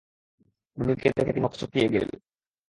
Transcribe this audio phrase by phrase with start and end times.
[0.77, 2.09] মুনিরকে দেখে তিনি হকচকিয়ে গেলেন।